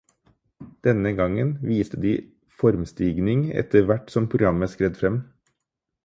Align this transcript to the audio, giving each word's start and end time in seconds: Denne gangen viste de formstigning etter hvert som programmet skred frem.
Denne 0.83 1.11
gangen 1.19 1.51
viste 1.73 1.99
de 2.05 2.13
formstigning 2.61 3.43
etter 3.63 3.85
hvert 3.91 4.09
som 4.15 4.31
programmet 4.35 4.73
skred 4.77 4.97
frem. 5.03 5.21